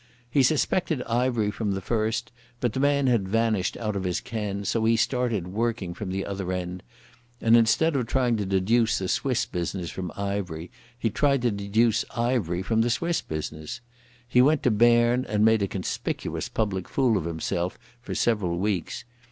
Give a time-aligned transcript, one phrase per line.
[0.31, 4.65] He suspected Ivery from the first, but the man had vanished out of his ken,
[4.65, 6.81] so he started working from the other end,
[7.39, 12.03] and instead of trying to deduce the Swiss business from Ivery he tried to deduce
[12.17, 13.79] Ivery from the Swiss business.
[14.27, 19.03] He went to Berne and made a conspicuous public fool of himself for several weeks.